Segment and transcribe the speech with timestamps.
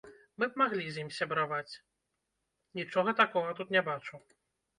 [0.43, 1.73] Мы б маглі з ім сябраваць,
[2.81, 4.15] нічога такога тут не бачу.